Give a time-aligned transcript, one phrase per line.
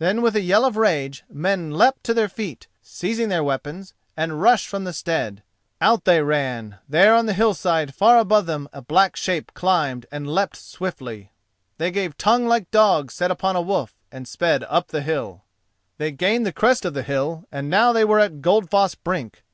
[0.00, 4.42] Then with a yell of rage, men leaped to their feet, seizing their weapons, and
[4.42, 5.44] rushed from the stead.
[5.80, 6.78] Out they ran.
[6.88, 11.30] There, on the hill side far above them, a black shape climbed and leapt swiftly.
[11.78, 15.44] They gave tongue like dogs set upon a wolf and sped up the hill.
[15.96, 19.44] They gained the crest of the hill, and now they were at Goldfoss brink.